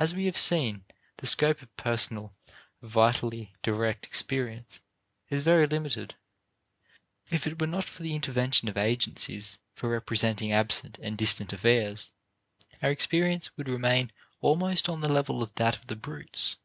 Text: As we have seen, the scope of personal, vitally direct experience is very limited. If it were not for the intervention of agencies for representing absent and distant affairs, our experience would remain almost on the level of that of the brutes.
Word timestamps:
As 0.00 0.12
we 0.12 0.24
have 0.24 0.36
seen, 0.36 0.84
the 1.18 1.26
scope 1.28 1.62
of 1.62 1.76
personal, 1.76 2.32
vitally 2.82 3.54
direct 3.62 4.04
experience 4.04 4.80
is 5.28 5.40
very 5.40 5.68
limited. 5.68 6.16
If 7.30 7.46
it 7.46 7.60
were 7.60 7.68
not 7.68 7.84
for 7.84 8.02
the 8.02 8.16
intervention 8.16 8.66
of 8.66 8.76
agencies 8.76 9.60
for 9.76 9.88
representing 9.88 10.50
absent 10.50 10.98
and 11.00 11.16
distant 11.16 11.52
affairs, 11.52 12.10
our 12.82 12.90
experience 12.90 13.56
would 13.56 13.68
remain 13.68 14.10
almost 14.40 14.88
on 14.88 15.00
the 15.00 15.08
level 15.12 15.44
of 15.44 15.54
that 15.54 15.76
of 15.76 15.86
the 15.86 15.94
brutes. 15.94 16.56